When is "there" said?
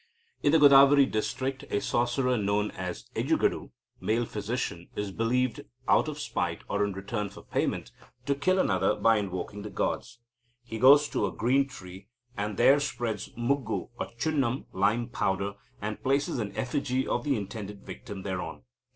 12.57-12.79